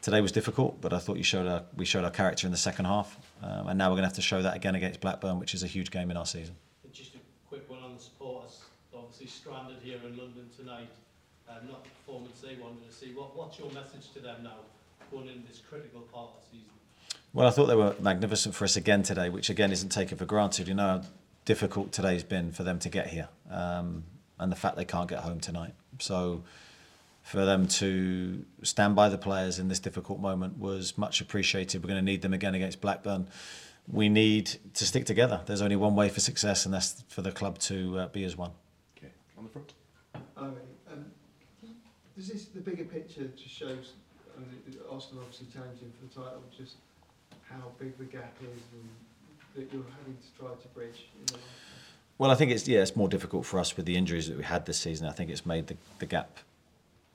Today 0.00 0.20
was 0.20 0.32
difficult, 0.32 0.80
but 0.80 0.92
I 0.92 0.98
thought 0.98 1.16
you 1.16 1.22
showed 1.24 1.46
our, 1.46 1.62
we 1.76 1.84
showed 1.84 2.04
our 2.04 2.10
character 2.10 2.46
in 2.46 2.50
the 2.50 2.58
second 2.58 2.86
half, 2.86 3.18
um, 3.42 3.68
and 3.68 3.78
now 3.78 3.88
we're 3.88 3.96
going 3.96 4.02
to 4.02 4.08
have 4.08 4.16
to 4.16 4.22
show 4.22 4.40
that 4.42 4.56
again 4.56 4.74
against 4.74 5.00
Blackburn, 5.00 5.38
which 5.38 5.54
is 5.54 5.62
a 5.62 5.66
huge 5.66 5.90
game 5.90 6.10
in 6.10 6.16
our 6.16 6.26
season. 6.26 6.54
Just 6.92 7.14
a 7.16 7.18
quick 7.48 7.68
one 7.68 7.80
on 7.82 7.94
the 7.94 8.00
supporters. 8.00 8.60
Obviously 8.94 9.26
stranded 9.26 9.78
here 9.82 9.98
in 10.06 10.16
London 10.16 10.48
tonight. 10.56 10.88
Um, 11.48 11.66
not 11.66 11.84
the 11.84 11.90
performance 11.90 12.40
they 12.40 12.56
wanted 12.62 12.88
to 12.88 12.94
see. 12.94 13.12
What, 13.14 13.36
what's 13.36 13.58
your 13.58 13.70
message 13.72 14.12
to 14.14 14.20
them 14.20 14.44
now, 14.44 14.56
going 15.10 15.28
in 15.28 15.44
this 15.48 15.60
critical 15.68 16.00
part 16.02 16.30
of 16.30 16.42
the 16.42 16.58
season? 16.58 16.72
Well, 17.32 17.46
I 17.46 17.50
thought 17.50 17.66
they 17.66 17.76
were 17.76 17.94
magnificent 18.00 18.54
for 18.54 18.64
us 18.64 18.76
again 18.76 19.02
today, 19.02 19.28
which 19.28 19.50
again 19.50 19.72
isn't 19.72 19.90
taken 19.90 20.16
for 20.16 20.24
granted. 20.24 20.68
You 20.68 20.74
know 20.74 20.86
how 20.86 21.02
difficult 21.44 21.92
today's 21.92 22.22
been 22.22 22.52
for 22.52 22.62
them 22.62 22.78
to 22.80 22.88
get 22.88 23.08
here, 23.08 23.28
um, 23.50 24.04
and 24.38 24.52
the 24.52 24.56
fact 24.56 24.76
they 24.76 24.84
can't 24.84 25.08
get 25.08 25.20
home 25.20 25.40
tonight. 25.40 25.74
So, 25.98 26.42
for 27.28 27.44
them 27.44 27.66
to 27.66 28.42
stand 28.62 28.96
by 28.96 29.10
the 29.10 29.18
players 29.18 29.58
in 29.58 29.68
this 29.68 29.78
difficult 29.78 30.18
moment 30.18 30.58
was 30.58 30.96
much 30.96 31.20
appreciated. 31.20 31.82
We're 31.82 31.88
going 31.88 32.00
to 32.00 32.10
need 32.12 32.22
them 32.22 32.32
again 32.32 32.54
against 32.54 32.80
Blackburn. 32.80 33.28
We 33.86 34.08
need 34.08 34.46
to 34.72 34.86
stick 34.86 35.04
together. 35.04 35.42
There's 35.44 35.60
only 35.60 35.76
one 35.76 35.94
way 35.94 36.08
for 36.08 36.20
success, 36.20 36.64
and 36.64 36.72
that's 36.72 37.04
for 37.08 37.20
the 37.20 37.30
club 37.30 37.58
to 37.58 37.98
uh, 37.98 38.08
be 38.08 38.24
as 38.24 38.34
one. 38.34 38.52
Okay, 38.96 39.12
on 39.36 39.44
the 39.44 39.50
front. 39.50 39.74
Um, 40.38 40.56
does 42.16 42.28
this 42.28 42.46
the 42.46 42.60
bigger 42.60 42.84
picture 42.84 43.28
just 43.36 43.54
shows 43.54 43.92
I 44.34 44.40
mean, 44.40 44.80
Arsenal 44.90 45.22
obviously 45.22 45.48
challenging 45.52 45.92
for 46.00 46.06
the 46.06 46.26
title, 46.26 46.42
just 46.56 46.76
how 47.42 47.72
big 47.78 47.98
the 47.98 48.04
gap 48.04 48.34
is 48.40 48.62
and 48.72 48.88
that 49.54 49.70
you're 49.70 49.84
having 49.98 50.16
to 50.16 50.40
try 50.40 50.48
to 50.48 50.68
bridge 50.68 51.10
in 51.18 51.26
the 51.26 51.32
last 51.34 51.44
Well, 52.16 52.30
I 52.30 52.36
think 52.36 52.52
it's 52.52 52.66
yeah, 52.66 52.80
it's 52.80 52.96
more 52.96 53.08
difficult 53.08 53.44
for 53.44 53.60
us 53.60 53.76
with 53.76 53.84
the 53.84 53.96
injuries 53.96 54.28
that 54.28 54.38
we 54.38 54.44
had 54.44 54.64
this 54.64 54.78
season. 54.78 55.06
I 55.06 55.12
think 55.12 55.28
it's 55.30 55.44
made 55.44 55.66
the, 55.66 55.76
the 55.98 56.06
gap 56.06 56.38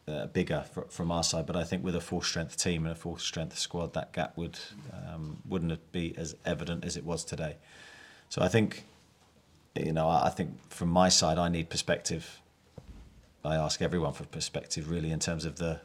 uh, 0.07 0.27
bigger 0.27 0.63
fr- 0.71 0.81
from 0.89 1.11
our 1.11 1.23
side. 1.23 1.45
But 1.45 1.55
I 1.55 1.63
think 1.63 1.83
with 1.83 1.95
a 1.95 2.01
full 2.01 2.21
strength 2.21 2.57
team 2.57 2.83
and 2.85 2.91
a 2.91 2.95
full 2.95 3.17
strength 3.17 3.57
squad, 3.57 3.93
that 3.93 4.13
gap 4.13 4.37
would 4.37 4.59
um, 4.93 5.37
wouldn't 5.47 5.91
be 5.91 6.13
as 6.17 6.35
evident 6.45 6.85
as 6.85 6.97
it 6.97 7.05
was 7.05 7.23
today. 7.23 7.55
So 8.29 8.41
I 8.41 8.47
think, 8.47 8.83
you 9.75 9.93
know, 9.93 10.07
I, 10.09 10.27
I 10.27 10.29
think 10.29 10.49
from 10.69 10.89
my 10.89 11.09
side, 11.09 11.37
I 11.37 11.49
need 11.49 11.69
perspective. 11.69 12.39
I 13.45 13.55
ask 13.55 13.81
everyone 13.81 14.13
for 14.13 14.23
perspective, 14.25 14.89
really, 14.89 15.11
in 15.11 15.19
terms 15.19 15.45
of 15.45 15.57
the 15.57 15.79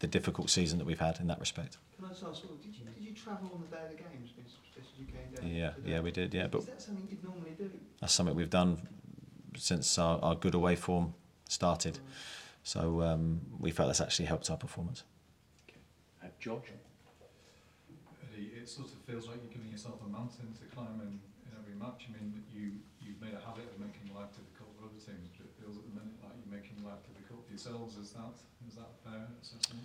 the 0.00 0.06
difficult 0.08 0.50
season 0.50 0.78
that 0.78 0.84
we've 0.84 0.98
had 0.98 1.20
in 1.20 1.28
that 1.28 1.38
respect. 1.38 1.76
Can 1.96 2.06
I 2.06 2.08
just 2.08 2.24
ask, 2.24 2.42
well, 2.42 2.54
did 2.60 2.74
you, 2.74 2.84
did 2.86 3.04
you 3.04 3.14
travel 3.14 3.50
on 3.54 3.60
the 3.60 3.68
day 3.76 3.82
of 3.84 3.90
the 3.90 3.96
games, 3.96 4.32
because 4.34 4.50
just 4.74 4.88
as 4.92 4.98
you 4.98 5.06
came 5.06 5.32
down? 5.32 5.48
Yeah, 5.48 5.70
yeah, 5.86 6.00
we 6.00 6.10
did, 6.10 6.34
yeah, 6.34 6.48
but- 6.48 6.62
Is 6.62 6.66
that 6.66 6.82
something 6.82 7.06
you'd 7.08 7.22
normally 7.22 7.52
do? 7.56 7.70
That's 8.00 8.12
something 8.12 8.34
we've 8.34 8.50
done 8.50 8.78
since 9.56 9.96
our, 9.98 10.18
our 10.20 10.34
good 10.34 10.54
away 10.54 10.74
form 10.74 11.14
started. 11.48 12.00
So 12.62 13.02
um, 13.02 13.40
we 13.58 13.70
felt 13.70 13.88
that's 13.88 14.00
actually 14.00 14.26
helped 14.26 14.50
our 14.50 14.56
performance. 14.56 15.04
Uh, 16.22 16.28
George? 16.38 16.70
It 18.36 18.68
sort 18.68 18.88
of 18.94 18.98
feels 19.02 19.26
like 19.26 19.42
you're 19.42 19.52
giving 19.52 19.70
yourself 19.70 19.98
a 20.06 20.08
mountain 20.08 20.54
to 20.54 20.64
climb 20.74 21.02
in, 21.02 21.18
in 21.18 21.52
every 21.58 21.74
match. 21.74 22.06
I 22.08 22.14
mean, 22.14 22.42
you, 22.54 22.78
you've 23.02 23.20
made 23.20 23.34
a 23.34 23.42
habit 23.44 23.66
of 23.66 23.78
making 23.82 24.14
life 24.14 24.30
difficult 24.30 24.70
for 24.78 24.86
other 24.86 25.02
teams, 25.02 25.34
but 25.36 25.50
it 25.50 25.54
feels 25.58 25.76
at 25.76 25.82
the 25.82 25.90
minute 25.90 26.14
like 26.22 26.38
you're 26.38 26.54
making 26.54 26.78
life 26.86 27.02
difficult 27.02 27.44
for 27.44 27.50
yourselves. 27.50 27.98
Is 27.98 28.14
that, 28.14 28.38
is 28.68 28.78
that 28.78 28.86
a 28.86 28.98
fair 29.02 29.26
assessment? 29.42 29.82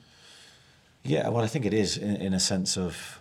Yeah, 1.02 1.30
well, 1.30 1.44
I 1.44 1.48
think 1.48 1.66
it 1.66 1.74
is 1.74 1.98
in, 1.98 2.18
in 2.18 2.34
a 2.34 2.40
sense 2.40 2.78
of 2.78 3.20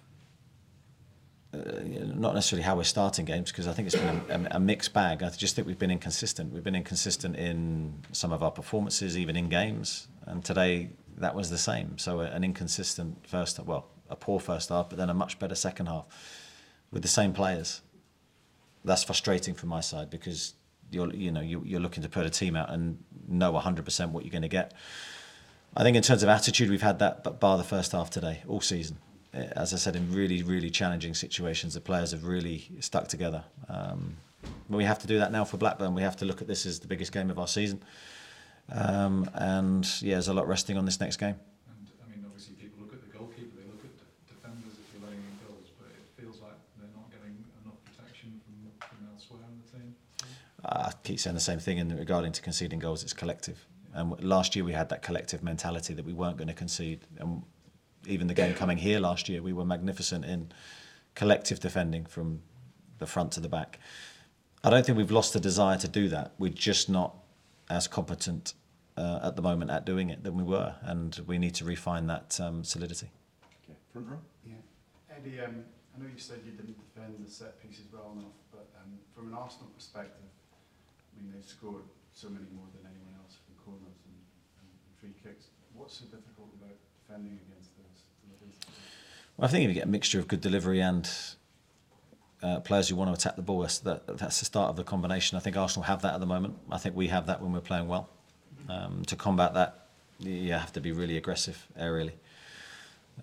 Uh, 1.56 1.80
not 2.14 2.34
necessarily 2.34 2.62
how 2.62 2.76
we're 2.76 2.84
starting 2.84 3.24
games 3.24 3.50
because 3.50 3.66
I 3.66 3.72
think 3.72 3.86
it's 3.86 3.96
been 3.96 4.20
a, 4.28 4.56
a 4.56 4.60
mixed 4.60 4.92
bag. 4.92 5.22
I 5.22 5.30
just 5.30 5.54
think 5.54 5.66
we've 5.66 5.78
been 5.78 5.90
inconsistent. 5.90 6.52
We've 6.52 6.64
been 6.64 6.74
inconsistent 6.74 7.36
in 7.36 8.02
some 8.12 8.32
of 8.32 8.42
our 8.42 8.50
performances, 8.50 9.16
even 9.16 9.36
in 9.36 9.48
games, 9.48 10.08
and 10.26 10.44
today 10.44 10.90
that 11.18 11.34
was 11.34 11.50
the 11.50 11.58
same. 11.58 11.98
So 11.98 12.20
uh, 12.20 12.24
an 12.24 12.44
inconsistent 12.44 13.26
first, 13.26 13.58
well, 13.60 13.86
a 14.10 14.16
poor 14.16 14.40
first 14.40 14.68
half, 14.68 14.88
but 14.88 14.98
then 14.98 15.08
a 15.08 15.14
much 15.14 15.38
better 15.38 15.54
second 15.54 15.86
half 15.86 16.04
with 16.90 17.02
the 17.02 17.08
same 17.08 17.32
players. 17.32 17.80
That's 18.84 19.04
frustrating 19.04 19.54
from 19.54 19.68
my 19.68 19.80
side 19.80 20.10
because 20.10 20.54
you're 20.90 21.12
you 21.14 21.30
know 21.30 21.40
you, 21.40 21.62
you're 21.64 21.80
looking 21.80 22.02
to 22.02 22.08
put 22.08 22.26
a 22.26 22.30
team 22.30 22.56
out 22.56 22.70
and 22.70 22.98
know 23.28 23.52
100% 23.52 24.10
what 24.10 24.24
you're 24.24 24.32
going 24.32 24.42
to 24.42 24.48
get. 24.48 24.74
I 25.76 25.82
think 25.82 25.96
in 25.96 26.02
terms 26.02 26.22
of 26.22 26.28
attitude, 26.28 26.70
we've 26.70 26.82
had 26.82 26.98
that, 27.00 27.22
but 27.22 27.38
bar 27.38 27.58
the 27.58 27.64
first 27.64 27.92
half 27.92 28.10
today, 28.10 28.42
all 28.48 28.60
season. 28.60 28.98
Uh, 29.36 29.44
As 29.56 29.72
I 29.74 29.76
said, 29.76 29.96
in 29.96 30.12
really, 30.12 30.42
really 30.42 30.70
challenging 30.70 31.14
situations, 31.14 31.74
the 31.74 31.80
players 31.80 32.12
have 32.12 32.24
really 32.24 32.68
stuck 32.80 33.08
together. 33.08 33.44
Um, 33.68 34.16
but 34.70 34.76
we 34.76 34.84
have 34.84 34.98
to 35.00 35.06
do 35.06 35.18
that 35.18 35.32
now 35.32 35.44
for 35.44 35.56
Blackburn. 35.58 35.94
We 35.94 36.02
have 36.02 36.16
to 36.16 36.24
look 36.24 36.40
at 36.40 36.48
this 36.48 36.66
as 36.66 36.78
the 36.78 36.86
biggest 36.86 37.12
game 37.12 37.30
of 37.30 37.38
our 37.38 37.48
season. 37.48 37.82
Um, 38.72 39.28
and 39.34 39.84
yeah, 40.02 40.14
there's 40.14 40.28
a 40.28 40.34
lot 40.34 40.48
resting 40.48 40.76
on 40.78 40.84
this 40.84 41.00
next 41.00 41.18
game. 41.18 41.36
And 41.68 41.88
I 42.02 42.10
mean, 42.10 42.24
obviously, 42.26 42.54
people 42.54 42.84
look 42.84 42.94
at 42.94 43.00
the 43.02 43.18
goalkeeper, 43.18 43.56
they 43.56 43.66
look 43.66 43.84
at 43.84 43.94
defenders 44.28 44.74
if 44.74 44.86
you're 44.92 45.02
letting 45.02 45.22
in 45.22 45.36
goals, 45.46 45.68
but 45.78 45.88
it 45.90 46.20
feels 46.20 46.40
like 46.40 46.58
they're 46.78 46.94
not 46.94 47.10
getting 47.10 47.36
enough 47.62 47.78
protection 47.84 48.40
from, 48.44 48.88
from 48.88 48.98
elsewhere 49.12 49.40
in 49.50 49.54
the 49.62 49.68
team. 49.78 49.94
I 50.64 50.92
keep 51.04 51.20
saying 51.20 51.34
the 51.34 51.40
same 51.40 51.60
thing 51.60 51.78
in 51.78 51.96
regarding 51.96 52.32
to 52.32 52.42
conceding 52.42 52.78
goals. 52.78 53.02
It's 53.02 53.12
collective. 53.12 53.66
And 53.92 54.22
last 54.22 54.56
year 54.56 54.64
we 54.64 54.72
had 54.72 54.88
that 54.90 55.02
collective 55.02 55.42
mentality 55.42 55.94
that 55.94 56.04
we 56.04 56.12
weren't 56.12 56.36
going 56.36 56.48
to 56.48 56.54
concede. 56.54 57.00
And 57.18 57.42
even 58.06 58.26
the 58.26 58.34
game 58.34 58.54
coming 58.54 58.78
here 58.78 59.00
last 59.00 59.28
year, 59.28 59.42
we 59.42 59.52
were 59.52 59.64
magnificent 59.64 60.24
in 60.24 60.52
collective 61.14 61.60
defending 61.60 62.06
from 62.06 62.42
the 62.98 63.06
front 63.06 63.32
to 63.32 63.40
the 63.40 63.48
back. 63.48 63.78
I 64.64 64.70
don't 64.70 64.84
think 64.84 64.98
we've 64.98 65.10
lost 65.10 65.32
the 65.32 65.40
desire 65.40 65.78
to 65.78 65.88
do 65.88 66.08
that. 66.08 66.32
We're 66.38 66.52
just 66.52 66.88
not 66.88 67.16
as 67.68 67.88
competent 67.88 68.54
uh, 68.96 69.20
at 69.22 69.36
the 69.36 69.42
moment 69.42 69.70
at 69.70 69.84
doing 69.84 70.10
it 70.10 70.22
than 70.22 70.36
we 70.36 70.42
were, 70.42 70.74
and 70.82 71.20
we 71.26 71.38
need 71.38 71.54
to 71.56 71.64
refine 71.64 72.06
that 72.06 72.38
um, 72.40 72.64
solidity. 72.64 73.10
Okay, 73.64 73.76
front 73.92 74.08
row? 74.08 74.18
Yeah. 74.46 74.54
Eddie, 75.10 75.40
um, 75.40 75.64
I 75.94 76.02
know 76.02 76.08
you 76.08 76.18
said 76.18 76.40
you 76.44 76.52
didn't 76.52 76.78
defend 76.80 77.16
the 77.24 77.30
set 77.30 77.60
pieces 77.60 77.86
well 77.92 78.12
enough, 78.16 78.36
but 78.50 78.68
um, 78.80 78.98
from 79.14 79.28
an 79.28 79.34
Arsenal 79.34 79.68
perspective, 79.74 80.30
I 81.12 81.22
mean, 81.22 81.32
they've 81.34 81.44
scored 81.44 81.84
so 82.12 82.28
many 82.28 82.46
more 82.56 82.66
than 82.72 82.88
anyone 82.88 83.12
else 83.20 83.36
from 83.44 83.56
corners 83.60 84.00
and, 84.08 84.16
and 84.60 84.68
free 84.96 85.14
kicks. 85.22 85.52
What's 85.76 85.98
so 85.98 86.04
difficult 86.06 86.48
about 86.60 86.76
defending 87.06 87.38
against 87.48 87.70
those? 87.76 88.72
Well, 89.36 89.46
I 89.46 89.50
think 89.50 89.64
if 89.64 89.68
you 89.68 89.74
get 89.74 89.84
a 89.84 89.88
mixture 89.88 90.18
of 90.18 90.28
good 90.28 90.40
delivery 90.40 90.80
and 90.80 91.08
uh, 92.42 92.60
players 92.60 92.88
who 92.88 92.96
want 92.96 93.10
to 93.10 93.14
attack 93.14 93.36
the 93.36 93.42
ball, 93.42 93.60
that's, 93.60 93.78
that, 93.80 94.18
that's 94.18 94.38
the 94.38 94.44
start 94.46 94.70
of 94.70 94.76
the 94.76 94.84
combination. 94.84 95.36
I 95.36 95.40
think 95.40 95.56
Arsenal 95.56 95.84
have 95.84 96.02
that 96.02 96.14
at 96.14 96.20
the 96.20 96.26
moment. 96.26 96.56
I 96.70 96.78
think 96.78 96.96
we 96.96 97.08
have 97.08 97.26
that 97.26 97.42
when 97.42 97.52
we're 97.52 97.60
playing 97.60 97.88
well. 97.88 98.08
Um, 98.68 99.04
to 99.06 99.16
combat 99.16 99.54
that, 99.54 99.86
you 100.18 100.52
have 100.52 100.72
to 100.72 100.80
be 100.80 100.92
really 100.92 101.16
aggressive 101.16 101.66
aerially. 101.78 102.12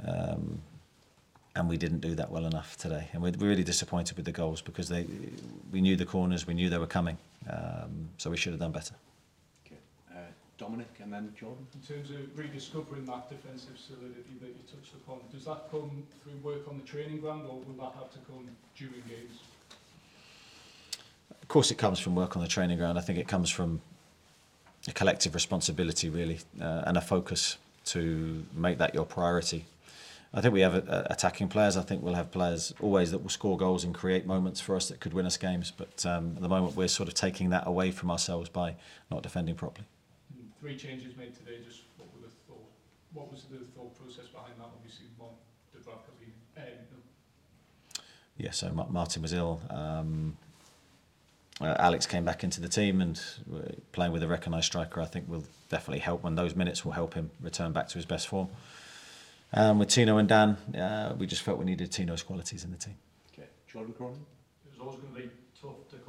Um, 0.07 0.62
and 1.55 1.69
we 1.69 1.77
didn't 1.77 2.00
do 2.00 2.15
that 2.15 2.31
well 2.31 2.45
enough 2.45 2.77
today. 2.77 3.10
And 3.13 3.22
we're 3.22 3.33
really 3.38 3.63
disappointed 3.63 4.17
with 4.17 4.25
the 4.25 4.31
goals 4.31 4.62
because 4.62 4.89
they, 4.89 5.05
we 5.72 5.81
knew 5.81 5.95
the 5.95 6.05
corners, 6.05 6.48
we 6.48 6.53
knew 6.53 6.69
they 6.69 6.77
were 6.77 6.88
coming. 6.88 7.17
Um, 7.50 8.10
so 8.17 8.29
we 8.29 8.38
should 8.38 8.53
have 8.53 8.60
done 8.60 8.72
better. 8.72 8.95
Okay. 10.55 10.65
Dominic 10.65 10.89
and 11.01 11.13
then 11.13 11.33
Jordan? 11.39 11.65
In 11.74 11.81
terms 11.81 12.10
of 12.12 12.38
rediscovering 12.38 13.05
that 13.05 13.29
defensive 13.29 13.77
solidity 13.77 14.38
that 14.41 14.48
you 14.48 14.63
touched 14.72 14.93
upon, 14.93 15.19
does 15.31 15.45
that 15.45 15.69
come 15.72 16.03
through 16.24 16.38
work 16.43 16.67
on 16.67 16.77
the 16.77 16.86
training 16.86 17.19
ground 17.19 17.45
or 17.50 17.55
will 17.57 17.86
that 17.86 17.93
have 17.98 18.12
to 18.12 18.19
come 18.19 18.48
during 18.75 19.01
games? 19.07 19.39
Of 21.41 21.48
course, 21.48 21.72
it 21.72 21.77
comes 21.77 22.00
from 22.00 22.15
work 22.15 22.36
on 22.36 22.41
the 22.41 22.48
training 22.48 22.77
ground. 22.77 22.98
I 22.98 23.01
think 23.01 23.19
it 23.19 23.27
comes 23.27 23.50
from 23.50 23.81
a 24.88 24.91
collective 24.91 25.33
responsibility, 25.33 26.10
really, 26.10 26.39
uh, 26.62 26.83
and 26.86 26.98
a 26.98 27.01
focus 27.01 27.57
to 27.86 28.45
make 28.53 28.77
that 28.77 28.93
your 28.93 29.05
priority. 29.05 29.65
I 30.33 30.41
think 30.41 30.53
we 30.53 30.62
have 30.62 30.89
uh, 30.89 31.03
attacking 31.12 31.50
players. 31.50 31.77
I 31.77 31.83
think 31.83 32.01
we'll 32.01 32.15
have 32.15 32.31
players 32.31 32.74
always 32.81 33.12
that 33.12 33.19
will 33.19 33.29
score 33.29 33.55
goals 33.55 33.83
and 33.83 33.93
create 33.93 34.25
moments 34.25 34.60
for 34.60 34.75
us 34.75 34.88
that 34.88 35.00
could 35.00 35.13
win 35.13 35.25
us 35.25 35.38
games. 35.38 35.72
But 35.75 36.05
um, 36.05 36.33
at 36.36 36.41
the 36.41 36.50
moment, 36.50 36.75
we're 36.75 36.88
sort 36.88 37.07
of 37.07 37.13
taking 37.13 37.51
that 37.51 37.67
away 37.67 37.91
from 37.91 38.10
ourselves 38.10 38.50
by 38.50 38.75
not 39.12 39.22
defending 39.22 39.55
properly. 39.55 39.86
And 40.63 40.70
three 40.70 40.77
changes 40.77 41.15
made 41.17 41.36
today, 41.36 41.58
just 41.65 41.82
what 41.98 42.08
were 42.13 42.22
the 42.22 42.34
thought, 42.48 42.65
what 43.12 43.32
was 43.32 43.43
the 43.43 43.58
thought 43.75 43.93
process 43.96 44.27
behind 44.27 44.53
that? 44.60 44.65
Obviously, 44.65 45.08
one, 45.17 45.32
Dubravka 45.75 46.17
being, 46.20 46.32
uh, 46.58 48.00
Yeah, 48.38 48.51
so 48.51 48.72
Martin 48.72 49.22
was 49.22 49.34
ill. 49.34 49.62
Um, 49.70 50.38
uh, 51.60 51.75
Alex 51.79 52.05
came 52.05 52.24
back 52.24 52.43
into 52.43 52.62
the 52.62 52.70
team 52.70 53.01
and 53.01 53.22
uh, 53.53 53.74
playing 53.91 54.13
with 54.13 54.24
a 54.24 54.27
recognised 54.27 54.65
striker, 54.67 55.01
I 55.01 55.05
think 55.05 55.27
will 55.27 55.43
definitely 55.70 56.00
help. 56.00 56.24
When 56.24 56.36
those 56.36 56.55
minutes 56.55 56.86
will 56.86 56.93
help 56.93 57.13
him 57.13 57.29
return 57.41 57.74
back 57.74 57.89
to 57.89 57.96
his 57.96 58.05
best 58.05 58.27
form. 58.27 58.48
Um, 59.53 59.79
with 59.79 59.89
Tino 59.89 60.17
and 60.17 60.29
Dan, 60.29 60.50
uh, 60.75 61.13
we 61.17 61.27
just 61.27 61.41
felt 61.41 61.60
we 61.60 61.65
needed 61.65 61.91
Tino's 61.91 62.24
qualities 62.24 62.63
in 62.63 62.72
the 62.72 62.77
team. 62.77 62.96
Okay, 63.34 63.50
Jordan 63.67 63.93
Cronin? 63.93 64.25
It 64.65 64.72
was 64.72 64.79
always 64.79 65.00
going 65.00 65.13
to 65.13 65.22
be 65.22 65.29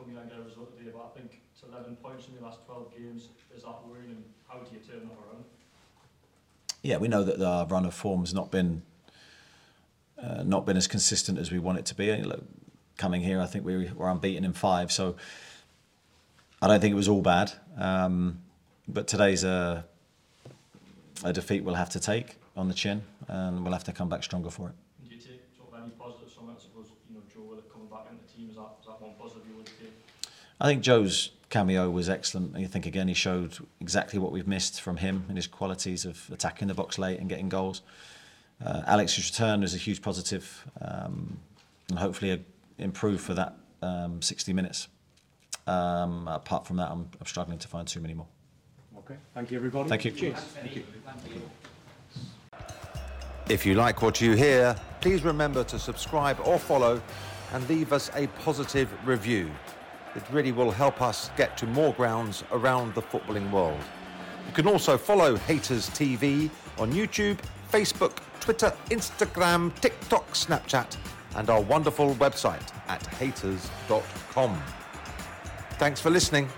come 0.04 0.12
here 0.12 0.20
and 0.20 0.30
get 0.30 0.38
a 0.38 0.42
result 0.42 0.76
today, 0.76 0.90
but 0.92 1.10
I 1.12 1.18
think 1.18 1.40
it's 1.52 1.62
11 1.62 1.96
points 1.96 2.28
in 2.28 2.34
the 2.34 2.42
last 2.42 2.64
12 2.66 2.96
games. 2.96 3.28
Is 3.56 3.62
that 3.62 3.86
worrying 3.86 4.24
how 4.48 4.58
do 4.58 4.66
you 4.72 4.80
turn 4.80 5.08
that 5.08 5.14
around? 5.14 5.44
Yeah, 6.82 6.98
we 6.98 7.08
know 7.08 7.24
that 7.24 7.40
our 7.42 7.66
run 7.66 7.86
of 7.86 7.94
form 7.94 8.20
has 8.20 8.34
not 8.34 8.50
been 8.50 8.82
uh, 10.22 10.42
not 10.42 10.64
been 10.64 10.76
as 10.76 10.86
consistent 10.86 11.38
as 11.38 11.50
we 11.50 11.58
want 11.58 11.78
it 11.78 11.86
to 11.86 11.94
be. 11.94 12.14
Look, 12.22 12.44
coming 12.96 13.22
here, 13.22 13.40
I 13.40 13.46
think 13.46 13.64
we 13.64 13.90
were 13.90 14.08
unbeaten 14.08 14.44
in 14.44 14.52
five, 14.52 14.92
so 14.92 15.16
I 16.62 16.68
don't 16.68 16.80
think 16.80 16.92
it 16.92 16.96
was 16.96 17.08
all 17.08 17.22
bad. 17.22 17.52
Um, 17.78 18.38
but 18.86 19.08
today's 19.08 19.44
a 19.44 19.86
a 21.24 21.32
defeat 21.32 21.64
we'll 21.64 21.74
have 21.74 21.90
to 21.90 22.00
take 22.00 22.36
on 22.56 22.68
the 22.68 22.74
chin, 22.74 23.02
and 23.28 23.64
we'll 23.64 23.72
have 23.72 23.84
to 23.84 23.92
come 23.92 24.08
back 24.08 24.22
stronger 24.22 24.50
for 24.50 24.68
it. 24.68 24.74
Do 25.08 25.14
you 25.14 25.20
take 25.20 25.42
sort 25.56 25.72
of 25.72 25.82
any 25.82 25.90
positives 25.92 26.34
from 26.34 26.50
it? 26.50 26.56
I 26.58 26.62
suppose, 26.62 26.88
you 27.08 27.16
know, 27.16 27.22
Joe 27.32 27.48
Willock 27.48 27.72
coming 27.72 27.88
back 27.88 28.06
into 28.10 28.22
the 28.22 28.32
team, 28.32 28.54
is 29.06 29.18
that, 29.18 29.26
is 29.26 29.32
that 29.32 29.38
one 29.38 29.40
positive 29.40 29.48
you 29.48 29.56
would? 29.56 29.70
I 30.60 30.66
think 30.66 30.82
Joe's 30.82 31.30
cameo 31.50 31.90
was 31.90 32.08
excellent. 32.08 32.56
I 32.56 32.64
think 32.64 32.86
again 32.86 33.08
he 33.08 33.14
showed 33.14 33.56
exactly 33.80 34.18
what 34.18 34.32
we've 34.32 34.48
missed 34.48 34.80
from 34.80 34.96
him 34.96 35.24
and 35.28 35.36
his 35.36 35.46
qualities 35.46 36.04
of 36.04 36.28
attacking 36.32 36.68
the 36.68 36.74
box 36.74 36.98
late 36.98 37.20
and 37.20 37.28
getting 37.28 37.48
goals. 37.48 37.82
Uh, 38.64 38.82
Alex's 38.86 39.30
return 39.30 39.60
was 39.60 39.74
a 39.74 39.78
huge 39.78 40.00
positive, 40.00 40.64
um, 40.80 41.38
and 41.88 41.98
hopefully 41.98 42.30
a, 42.32 42.40
improve 42.78 43.20
for 43.20 43.34
that 43.34 43.56
um, 43.82 44.22
60 44.22 44.52
minutes. 44.52 44.88
Um, 45.66 46.28
apart 46.28 46.66
from 46.66 46.76
that, 46.76 46.90
I'm, 46.90 47.08
I'm 47.20 47.26
struggling 47.26 47.58
to 47.58 47.68
find 47.68 47.86
too 47.86 48.00
many 48.00 48.14
more. 48.14 48.26
Okay, 48.98 49.16
thank 49.34 49.50
you 49.50 49.58
everybody. 49.58 49.88
Thank 49.88 50.04
you. 50.04 50.12
Cheers. 50.12 50.38
Thank 50.38 50.76
you. 50.76 50.84
If 53.48 53.66
you 53.66 53.74
like 53.74 54.00
what 54.00 54.20
you 54.20 54.32
hear, 54.32 54.74
please 55.00 55.22
remember 55.22 55.64
to 55.64 55.78
subscribe 55.78 56.38
or 56.44 56.58
follow 56.58 57.02
and 57.54 57.66
leave 57.68 57.92
us 57.92 58.10
a 58.16 58.26
positive 58.44 58.92
review. 59.06 59.48
It 60.16 60.22
really 60.30 60.50
will 60.50 60.72
help 60.72 61.00
us 61.00 61.30
get 61.36 61.56
to 61.58 61.66
more 61.66 61.94
grounds 61.94 62.42
around 62.50 62.94
the 62.94 63.02
footballing 63.02 63.50
world. 63.52 63.80
You 64.46 64.52
can 64.52 64.66
also 64.66 64.98
follow 64.98 65.36
Hayters 65.36 65.88
TV 65.90 66.50
on 66.78 66.92
YouTube, 66.92 67.38
Facebook, 67.72 68.18
Twitter, 68.40 68.72
Instagram, 68.90 69.72
TikTok, 69.80 70.28
Snapchat, 70.32 70.96
and 71.36 71.48
our 71.48 71.60
wonderful 71.60 72.14
website 72.16 72.72
at 72.88 73.02
hayters.com. 73.04 74.62
Thanks 75.78 76.00
for 76.00 76.10
listening. 76.10 76.48